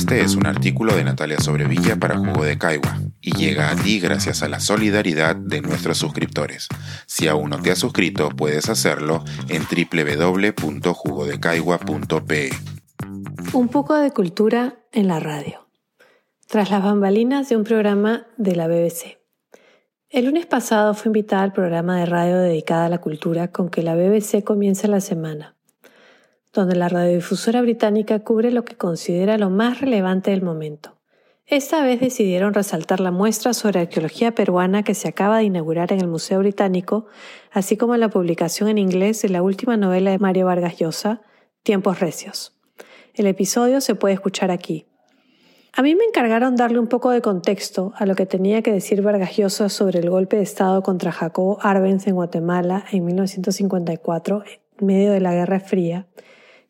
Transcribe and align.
Este 0.00 0.22
es 0.22 0.34
un 0.34 0.46
artículo 0.46 0.96
de 0.96 1.04
Natalia 1.04 1.38
Sobrevilla 1.40 1.94
para 1.96 2.16
Jugo 2.16 2.42
de 2.42 2.56
Caigua 2.56 2.96
y 3.20 3.36
llega 3.36 3.70
a 3.70 3.76
ti 3.76 4.00
gracias 4.00 4.42
a 4.42 4.48
la 4.48 4.58
solidaridad 4.58 5.36
de 5.36 5.60
nuestros 5.60 5.98
suscriptores. 5.98 6.68
Si 7.06 7.28
aún 7.28 7.50
no 7.50 7.60
te 7.60 7.70
has 7.70 7.80
suscrito, 7.80 8.30
puedes 8.30 8.70
hacerlo 8.70 9.22
en 9.48 9.62
www.jugodecaigua.pe. 9.62 12.50
Un 13.52 13.68
poco 13.68 13.94
de 13.94 14.10
cultura 14.12 14.78
en 14.90 15.06
la 15.06 15.20
radio. 15.20 15.68
Tras 16.46 16.70
las 16.70 16.82
bambalinas 16.82 17.50
de 17.50 17.56
un 17.56 17.64
programa 17.64 18.26
de 18.38 18.56
la 18.56 18.68
BBC. 18.68 19.18
El 20.08 20.24
lunes 20.24 20.46
pasado 20.46 20.94
fue 20.94 21.10
invitada 21.10 21.42
al 21.42 21.52
programa 21.52 21.98
de 21.98 22.06
radio 22.06 22.38
dedicado 22.38 22.86
a 22.86 22.88
la 22.88 23.02
cultura 23.02 23.48
con 23.48 23.68
que 23.68 23.82
la 23.82 23.94
BBC 23.94 24.44
comienza 24.44 24.88
la 24.88 25.02
semana 25.02 25.56
donde 26.52 26.74
la 26.74 26.88
radiodifusora 26.88 27.62
británica 27.62 28.20
cubre 28.20 28.50
lo 28.50 28.64
que 28.64 28.76
considera 28.76 29.38
lo 29.38 29.50
más 29.50 29.80
relevante 29.80 30.30
del 30.30 30.42
momento. 30.42 30.96
Esta 31.46 31.82
vez 31.82 31.98
decidieron 32.00 32.54
resaltar 32.54 33.00
la 33.00 33.10
muestra 33.10 33.54
sobre 33.54 33.80
arqueología 33.80 34.36
peruana 34.36 34.84
que 34.84 34.94
se 34.94 35.08
acaba 35.08 35.38
de 35.38 35.44
inaugurar 35.44 35.92
en 35.92 36.00
el 36.00 36.06
Museo 36.06 36.38
Británico, 36.38 37.06
así 37.50 37.76
como 37.76 37.96
la 37.96 38.08
publicación 38.08 38.68
en 38.68 38.78
inglés 38.78 39.20
de 39.22 39.30
la 39.30 39.42
última 39.42 39.76
novela 39.76 40.12
de 40.12 40.18
Mario 40.18 40.46
Vargas 40.46 40.78
Llosa, 40.78 41.22
Tiempos 41.64 41.98
Recios. 41.98 42.56
El 43.14 43.26
episodio 43.26 43.80
se 43.80 43.96
puede 43.96 44.14
escuchar 44.14 44.52
aquí. 44.52 44.86
A 45.72 45.82
mí 45.82 45.94
me 45.94 46.04
encargaron 46.04 46.56
darle 46.56 46.78
un 46.78 46.86
poco 46.86 47.10
de 47.10 47.20
contexto 47.20 47.92
a 47.96 48.06
lo 48.06 48.14
que 48.14 48.26
tenía 48.26 48.62
que 48.62 48.72
decir 48.72 49.02
Vargas 49.02 49.36
Llosa 49.36 49.68
sobre 49.68 49.98
el 49.98 50.08
golpe 50.10 50.36
de 50.36 50.42
Estado 50.42 50.82
contra 50.82 51.10
Jacobo 51.10 51.58
Arbenz 51.62 52.06
en 52.06 52.14
Guatemala 52.14 52.84
en 52.92 53.04
1954, 53.04 54.44
en 54.78 54.86
medio 54.86 55.12
de 55.12 55.20
la 55.20 55.34
Guerra 55.34 55.58
Fría, 55.58 56.06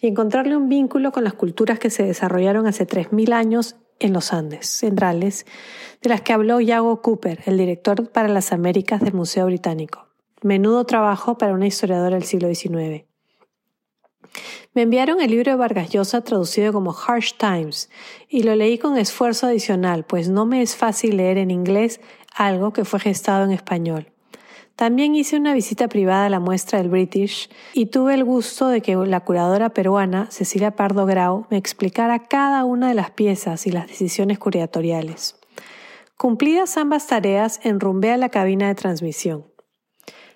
y 0.00 0.06
encontrarle 0.06 0.56
un 0.56 0.68
vínculo 0.68 1.12
con 1.12 1.24
las 1.24 1.34
culturas 1.34 1.78
que 1.78 1.90
se 1.90 2.04
desarrollaron 2.04 2.66
hace 2.66 2.86
3.000 2.86 3.32
años 3.32 3.76
en 4.00 4.12
los 4.12 4.32
Andes 4.32 4.66
centrales, 4.68 5.46
de 6.02 6.08
las 6.08 6.20
que 6.20 6.32
habló 6.32 6.60
Yago 6.60 7.02
Cooper, 7.02 7.40
el 7.46 7.58
director 7.58 8.08
para 8.10 8.28
las 8.28 8.52
Américas 8.52 9.00
del 9.00 9.14
Museo 9.14 9.46
Británico. 9.46 10.06
Menudo 10.42 10.84
trabajo 10.84 11.36
para 11.36 11.52
una 11.52 11.66
historiadora 11.66 12.14
del 12.14 12.24
siglo 12.24 12.52
XIX. 12.52 13.04
Me 14.74 14.82
enviaron 14.82 15.20
el 15.20 15.32
libro 15.32 15.50
de 15.50 15.56
Vargas 15.56 15.90
Llosa 15.90 16.22
traducido 16.22 16.72
como 16.72 16.94
Harsh 16.94 17.34
Times 17.36 17.90
y 18.28 18.44
lo 18.44 18.54
leí 18.54 18.78
con 18.78 18.96
esfuerzo 18.96 19.46
adicional, 19.46 20.04
pues 20.04 20.28
no 20.28 20.46
me 20.46 20.62
es 20.62 20.76
fácil 20.76 21.16
leer 21.16 21.38
en 21.38 21.50
inglés 21.50 22.00
algo 22.36 22.72
que 22.72 22.84
fue 22.84 23.00
gestado 23.00 23.44
en 23.44 23.50
español. 23.50 24.12
También 24.78 25.16
hice 25.16 25.36
una 25.36 25.54
visita 25.54 25.88
privada 25.88 26.26
a 26.26 26.30
la 26.30 26.38
muestra 26.38 26.78
del 26.78 26.88
British 26.88 27.50
y 27.72 27.86
tuve 27.86 28.14
el 28.14 28.22
gusto 28.22 28.68
de 28.68 28.80
que 28.80 28.94
la 28.94 29.18
curadora 29.18 29.70
peruana, 29.70 30.28
Cecilia 30.30 30.76
Pardo 30.76 31.04
Grau, 31.04 31.46
me 31.50 31.56
explicara 31.56 32.20
cada 32.28 32.64
una 32.64 32.86
de 32.86 32.94
las 32.94 33.10
piezas 33.10 33.66
y 33.66 33.72
las 33.72 33.88
decisiones 33.88 34.38
curatoriales. 34.38 35.34
Cumplidas 36.16 36.76
ambas 36.76 37.08
tareas, 37.08 37.58
enrumbé 37.64 38.12
a 38.12 38.18
la 38.18 38.28
cabina 38.28 38.68
de 38.68 38.76
transmisión. 38.76 39.46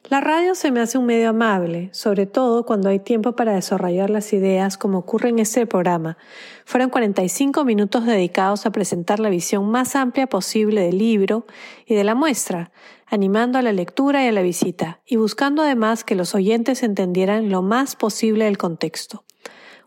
La 0.09 0.21
radio 0.21 0.57
se 0.57 0.73
me 0.73 0.81
hace 0.81 0.99
un 0.99 1.07
medio 1.07 1.31
amable, 1.31 1.89
sobre 1.93 2.27
todo 2.27 2.67
cuando 2.67 2.89
hay 2.89 2.99
tiempo 2.99 3.37
para 3.37 3.55
desarrollar 3.55 4.11
las 4.11 4.33
ideas 4.33 4.77
como 4.77 4.99
ocurre 4.99 5.29
en 5.29 5.39
este 5.39 5.65
programa. 5.65 6.19
Fueron 6.65 6.91
45 6.91 7.65
minutos 7.65 8.05
dedicados 8.05 8.67
a 8.67 8.73
presentar 8.73 9.21
la 9.21 9.31
visión 9.31 9.71
más 9.71 9.95
amplia 9.95 10.27
posible 10.27 10.83
del 10.83 10.99
libro 10.99 11.47
y 11.87 11.95
de 11.95 12.03
la 12.03 12.17
muestra, 12.17 12.73
animando 13.07 13.59
a 13.59 13.63
la 13.63 13.73
lectura 13.73 14.25
y 14.25 14.27
a 14.27 14.33
la 14.33 14.43
visita, 14.43 15.01
y 15.07 15.17
buscando 15.17 15.63
además 15.63 16.03
que 16.03 16.17
los 16.17 16.35
oyentes 16.35 16.83
entendieran 16.83 17.49
lo 17.49 17.63
más 17.63 17.95
posible 17.95 18.47
del 18.47 18.59
contexto. 18.59 19.25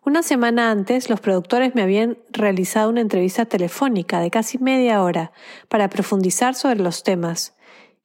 Una 0.06 0.22
semana 0.22 0.70
antes, 0.70 1.10
los 1.10 1.20
productores 1.20 1.74
me 1.74 1.82
habían 1.82 2.20
realizado 2.32 2.90
una 2.90 3.02
entrevista 3.02 3.46
telefónica 3.46 4.20
de 4.20 4.30
casi 4.30 4.60
media 4.60 5.02
hora 5.02 5.32
para 5.68 5.90
profundizar 5.90 6.54
sobre 6.54 6.80
los 6.80 7.02
temas, 7.02 7.55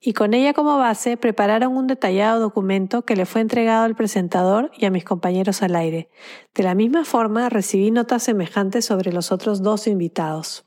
y 0.01 0.13
con 0.13 0.33
ella 0.33 0.53
como 0.53 0.77
base 0.77 1.15
prepararon 1.15 1.77
un 1.77 1.85
detallado 1.85 2.39
documento 2.39 3.03
que 3.03 3.15
le 3.15 3.27
fue 3.27 3.41
entregado 3.41 3.85
al 3.85 3.95
presentador 3.95 4.71
y 4.75 4.85
a 4.85 4.89
mis 4.89 5.03
compañeros 5.03 5.61
al 5.61 5.75
aire. 5.75 6.09
De 6.55 6.63
la 6.63 6.73
misma 6.73 7.05
forma 7.05 7.49
recibí 7.49 7.91
notas 7.91 8.23
semejantes 8.23 8.85
sobre 8.85 9.13
los 9.13 9.31
otros 9.31 9.61
dos 9.61 9.85
invitados. 9.85 10.65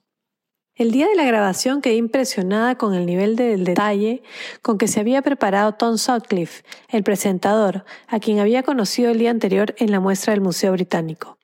El 0.77 0.91
día 0.91 1.07
de 1.07 1.15
la 1.15 1.25
grabación 1.25 1.81
quedé 1.81 1.95
impresionada 1.97 2.77
con 2.77 2.95
el 2.95 3.07
nivel 3.07 3.37
del 3.37 3.65
detalle 3.65 4.23
con 4.61 4.77
que 4.77 4.89
se 4.89 4.99
había 4.99 5.23
preparado 5.23 5.75
Tom 5.75 5.99
Sutcliffe, 5.99 6.65
el 6.89 7.05
presentador, 7.05 7.85
a 8.09 8.19
quien 8.19 8.41
había 8.41 8.65
conocido 8.65 9.11
el 9.11 9.19
día 9.19 9.31
anterior 9.31 9.75
en 9.79 9.93
la 9.93 10.01
muestra 10.01 10.33
del 10.33 10.41
Museo 10.41 10.73
Británico. 10.73 11.39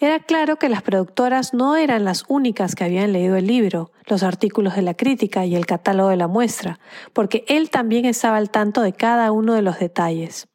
Era 0.00 0.20
claro 0.20 0.56
que 0.56 0.68
las 0.68 0.82
productoras 0.82 1.54
no 1.54 1.76
eran 1.76 2.04
las 2.04 2.24
únicas 2.28 2.74
que 2.74 2.84
habían 2.84 3.12
leído 3.12 3.36
el 3.36 3.46
libro, 3.46 3.90
los 4.06 4.22
artículos 4.22 4.76
de 4.76 4.82
la 4.82 4.94
crítica 4.94 5.44
y 5.44 5.56
el 5.56 5.66
catálogo 5.66 6.10
de 6.10 6.16
la 6.16 6.28
muestra, 6.28 6.78
porque 7.12 7.44
él 7.48 7.70
también 7.70 8.04
estaba 8.04 8.36
al 8.36 8.50
tanto 8.50 8.82
de 8.82 8.92
cada 8.92 9.32
uno 9.32 9.54
de 9.54 9.62
los 9.62 9.78
detalles. 9.78 10.48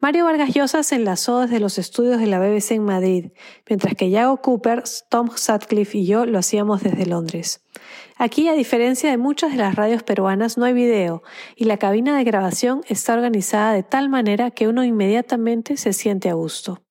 Mario 0.00 0.26
Vargas 0.26 0.52
Llosa 0.52 0.82
se 0.82 0.96
enlazó 0.96 1.40
desde 1.40 1.60
los 1.60 1.78
estudios 1.78 2.20
de 2.20 2.26
la 2.26 2.38
BBC 2.38 2.72
en 2.72 2.84
Madrid, 2.84 3.30
mientras 3.66 3.94
que 3.94 4.10
Yago 4.10 4.36
Cooper, 4.42 4.82
Tom 5.08 5.30
Sutcliffe 5.34 5.96
y 5.96 6.04
yo 6.04 6.26
lo 6.26 6.38
hacíamos 6.38 6.82
desde 6.82 7.06
Londres. 7.06 7.62
Aquí, 8.16 8.48
a 8.48 8.52
diferencia 8.52 9.08
de 9.08 9.16
muchas 9.16 9.52
de 9.52 9.56
las 9.56 9.76
radios 9.76 10.02
peruanas, 10.02 10.58
no 10.58 10.66
hay 10.66 10.74
video 10.74 11.22
y 11.56 11.64
la 11.64 11.78
cabina 11.78 12.18
de 12.18 12.24
grabación 12.24 12.82
está 12.86 13.14
organizada 13.14 13.72
de 13.72 13.82
tal 13.82 14.10
manera 14.10 14.50
que 14.50 14.68
uno 14.68 14.84
inmediatamente 14.84 15.78
se 15.78 15.94
siente 15.94 16.28
a 16.28 16.34
gusto. 16.34 16.82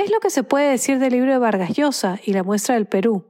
¿Qué 0.00 0.04
es 0.04 0.10
lo 0.10 0.20
que 0.20 0.30
se 0.30 0.44
puede 0.44 0.70
decir 0.70 0.98
del 0.98 1.12
libro 1.12 1.30
de 1.30 1.38
Vargas 1.38 1.76
Llosa 1.76 2.18
y 2.24 2.32
la 2.32 2.42
muestra 2.42 2.74
del 2.74 2.86
Perú? 2.86 3.26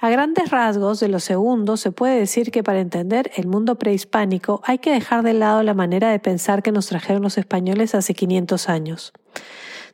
A 0.00 0.10
grandes 0.10 0.50
rasgos 0.50 1.00
de 1.00 1.08
lo 1.08 1.18
segundo 1.18 1.78
se 1.78 1.92
puede 1.92 2.18
decir 2.18 2.50
que 2.50 2.62
para 2.62 2.80
entender 2.80 3.30
el 3.36 3.46
mundo 3.46 3.78
prehispánico 3.78 4.60
hay 4.66 4.80
que 4.80 4.92
dejar 4.92 5.22
de 5.22 5.32
lado 5.32 5.62
la 5.62 5.72
manera 5.72 6.10
de 6.10 6.18
pensar 6.18 6.62
que 6.62 6.72
nos 6.72 6.88
trajeron 6.88 7.22
los 7.22 7.38
españoles 7.38 7.94
hace 7.94 8.12
500 8.12 8.68
años. 8.68 9.14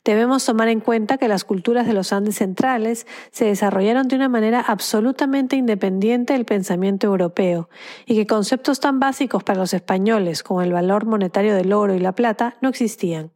Debemos 0.04 0.44
tomar 0.44 0.66
en 0.68 0.80
cuenta 0.80 1.16
que 1.16 1.28
las 1.28 1.44
culturas 1.44 1.86
de 1.86 1.92
los 1.92 2.12
Andes 2.12 2.36
centrales 2.36 3.06
se 3.30 3.44
desarrollaron 3.44 4.08
de 4.08 4.16
una 4.16 4.28
manera 4.28 4.60
absolutamente 4.60 5.54
independiente 5.54 6.32
del 6.32 6.44
pensamiento 6.44 7.06
europeo 7.06 7.68
y 8.04 8.16
que 8.16 8.26
conceptos 8.26 8.80
tan 8.80 8.98
básicos 8.98 9.44
para 9.44 9.60
los 9.60 9.74
españoles 9.74 10.42
como 10.42 10.62
el 10.62 10.72
valor 10.72 11.06
monetario 11.06 11.54
del 11.54 11.72
oro 11.72 11.94
y 11.94 12.00
la 12.00 12.16
plata 12.16 12.56
no 12.60 12.68
existían, 12.68 13.30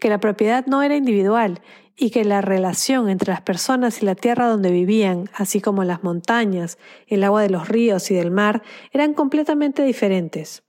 que 0.00 0.10
la 0.10 0.20
propiedad 0.20 0.66
no 0.66 0.82
era 0.82 0.96
individual 0.96 1.62
y 1.96 2.10
que 2.10 2.24
la 2.24 2.42
relación 2.42 3.08
entre 3.08 3.32
las 3.32 3.40
personas 3.40 4.02
y 4.02 4.06
la 4.06 4.14
tierra 4.14 4.48
donde 4.48 4.70
vivían, 4.70 5.30
así 5.34 5.60
como 5.60 5.82
las 5.82 6.04
montañas, 6.04 6.78
el 7.06 7.24
agua 7.24 7.42
de 7.42 7.50
los 7.50 7.68
ríos 7.68 8.10
y 8.10 8.14
del 8.14 8.30
mar, 8.30 8.62
eran 8.92 9.14
completamente 9.14 9.82
diferentes. 9.82 10.62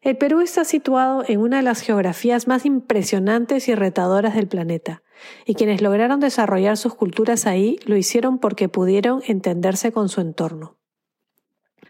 El 0.00 0.16
Perú 0.16 0.40
está 0.40 0.64
situado 0.64 1.24
en 1.26 1.40
una 1.40 1.58
de 1.58 1.62
las 1.62 1.80
geografías 1.80 2.48
más 2.48 2.64
impresionantes 2.64 3.68
y 3.68 3.74
retadoras 3.74 4.34
del 4.34 4.48
planeta, 4.48 5.02
y 5.46 5.54
quienes 5.54 5.80
lograron 5.80 6.20
desarrollar 6.20 6.76
sus 6.76 6.94
culturas 6.94 7.46
ahí 7.46 7.78
lo 7.84 7.96
hicieron 7.96 8.38
porque 8.38 8.68
pudieron 8.68 9.22
entenderse 9.26 9.92
con 9.92 10.08
su 10.08 10.20
entorno. 10.20 10.76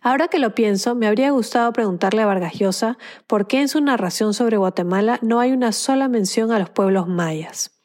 Ahora 0.02 0.28
que 0.28 0.38
lo 0.38 0.54
pienso, 0.54 0.94
me 0.94 1.06
habría 1.06 1.30
gustado 1.30 1.72
preguntarle 1.72 2.22
a 2.22 2.26
Vargas 2.26 2.54
Llosa 2.54 2.98
por 3.26 3.46
qué 3.46 3.60
en 3.60 3.68
su 3.68 3.80
narración 3.80 4.34
sobre 4.34 4.56
Guatemala 4.56 5.18
no 5.22 5.38
hay 5.40 5.52
una 5.52 5.72
sola 5.72 6.08
mención 6.08 6.50
a 6.50 6.58
los 6.58 6.70
pueblos 6.70 7.06
mayas. 7.06 7.81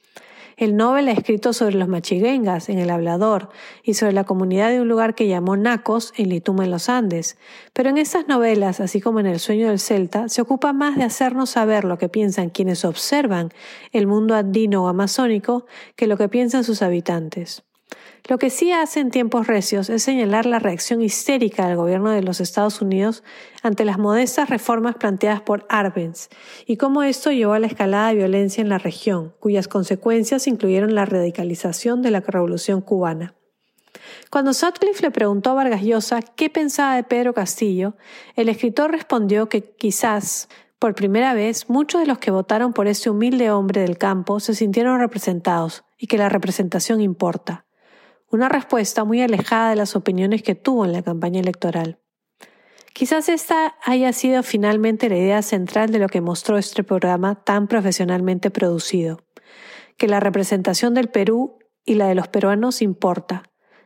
El 0.57 0.75
Nobel 0.75 1.07
ha 1.07 1.11
escrito 1.11 1.53
sobre 1.53 1.75
los 1.75 1.87
machiguengas 1.87 2.67
en 2.69 2.79
El 2.79 2.89
Hablador 2.89 3.49
y 3.83 3.93
sobre 3.93 4.13
la 4.13 4.23
comunidad 4.23 4.71
de 4.71 4.81
un 4.81 4.87
lugar 4.87 5.13
que 5.13 5.27
llamó 5.27 5.55
Nacos 5.55 6.13
en 6.17 6.29
Lituma 6.29 6.65
en 6.65 6.71
los 6.71 6.89
Andes. 6.89 7.37
Pero 7.73 7.91
en 7.91 7.99
estas 7.99 8.27
novelas, 8.27 8.79
así 8.79 8.99
como 8.99 9.19
en 9.19 9.27
El 9.27 9.39
sueño 9.39 9.67
del 9.67 9.77
Celta, 9.77 10.29
se 10.29 10.41
ocupa 10.41 10.73
más 10.73 10.97
de 10.97 11.03
hacernos 11.03 11.51
saber 11.51 11.83
lo 11.83 11.99
que 11.99 12.09
piensan 12.09 12.49
quienes 12.49 12.85
observan 12.85 13.51
el 13.91 14.07
mundo 14.07 14.33
andino 14.33 14.83
o 14.83 14.87
amazónico 14.87 15.67
que 15.95 16.07
lo 16.07 16.17
que 16.17 16.27
piensan 16.27 16.63
sus 16.63 16.81
habitantes. 16.81 17.66
Lo 18.27 18.37
que 18.37 18.49
sí 18.49 18.73
hace 18.73 18.99
en 18.99 19.09
tiempos 19.09 19.47
recios 19.47 19.89
es 19.89 20.03
señalar 20.03 20.45
la 20.45 20.59
reacción 20.59 21.01
histérica 21.01 21.65
del 21.65 21.77
gobierno 21.77 22.09
de 22.09 22.21
los 22.21 22.41
Estados 22.41 22.81
Unidos 22.81 23.23
ante 23.63 23.85
las 23.85 23.97
modestas 23.97 24.49
reformas 24.49 24.95
planteadas 24.95 25.39
por 25.39 25.65
Arbenz 25.69 26.27
y 26.65 26.75
cómo 26.75 27.03
esto 27.03 27.31
llevó 27.31 27.53
a 27.53 27.59
la 27.59 27.67
escalada 27.67 28.09
de 28.09 28.15
violencia 28.15 28.61
en 28.61 28.67
la 28.67 28.79
región, 28.79 29.33
cuyas 29.39 29.69
consecuencias 29.69 30.45
incluyeron 30.47 30.93
la 30.93 31.05
radicalización 31.05 32.01
de 32.01 32.11
la 32.11 32.19
Revolución 32.19 32.81
cubana. 32.81 33.33
Cuando 34.29 34.53
Sutcliffe 34.53 35.03
le 35.03 35.11
preguntó 35.11 35.51
a 35.51 35.53
Vargas 35.53 35.81
Llosa 35.81 36.19
qué 36.21 36.49
pensaba 36.49 36.97
de 36.97 37.03
Pedro 37.03 37.33
Castillo, 37.33 37.95
el 38.35 38.49
escritor 38.49 38.91
respondió 38.91 39.47
que 39.47 39.63
quizás 39.63 40.49
por 40.79 40.95
primera 40.95 41.33
vez, 41.33 41.69
muchos 41.69 42.01
de 42.01 42.07
los 42.07 42.19
que 42.19 42.29
votaron 42.29 42.73
por 42.73 42.87
ese 42.87 43.09
humilde 43.09 43.51
hombre 43.51 43.81
del 43.81 43.97
campo 43.97 44.41
se 44.41 44.53
sintieron 44.53 44.99
representados 44.99 45.85
y 45.97 46.07
que 46.07 46.19
la 46.19 46.29
representación 46.29 47.01
importa 47.01 47.66
una 48.29 48.49
respuesta 48.49 49.03
muy 49.03 49.21
alejada 49.21 49.69
de 49.69 49.75
las 49.75 49.95
opiniones 49.95 50.43
que 50.43 50.55
tuvo 50.55 50.85
en 50.85 50.91
la 50.91 51.01
campaña 51.01 51.39
electoral. 51.39 51.99
Quizás 52.93 53.29
esta 53.29 53.75
haya 53.83 54.11
sido 54.11 54.41
finalmente 54.41 55.09
la 55.09 55.17
idea 55.17 55.41
central 55.41 55.91
de 55.91 55.99
lo 55.99 56.07
que 56.09 56.19
mostró 56.19 56.57
este 56.57 56.83
programa 56.83 57.35
tan 57.35 57.67
profesionalmente 57.67 58.49
producido, 58.49 59.23
que 59.97 60.07
la 60.07 60.19
representación 60.19 60.93
del 60.93 61.09
Perú 61.09 61.59
y 61.85 61.95
la 61.95 62.07
de 62.07 62.15
los 62.15 62.27
peruanos 62.27 62.81
importa, 62.81 63.43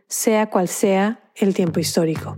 sea 0.07 0.49
cual 0.49 0.67
sea 0.67 1.31
el 1.35 1.53
tiempo 1.53 1.79
histórico. 1.79 2.37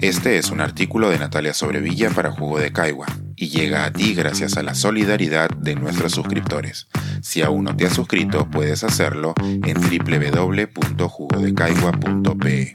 Este 0.00 0.38
es 0.38 0.50
un 0.50 0.60
artículo 0.60 1.10
de 1.10 1.18
Natalia 1.18 1.52
Sobrevilla 1.52 2.10
para 2.10 2.32
Jugo 2.32 2.58
de 2.58 2.72
Caigua 2.72 3.06
y 3.36 3.48
llega 3.48 3.84
a 3.84 3.92
ti 3.92 4.14
gracias 4.14 4.56
a 4.56 4.62
la 4.62 4.74
solidaridad 4.74 5.50
de 5.50 5.74
nuestros 5.74 6.12
suscriptores. 6.12 6.88
Si 7.26 7.42
aún 7.42 7.64
no 7.64 7.76
te 7.76 7.86
has 7.86 7.92
suscrito, 7.92 8.48
puedes 8.48 8.84
hacerlo 8.84 9.34
en 9.42 9.74
www.jugodecaigua.pe. 9.74 12.72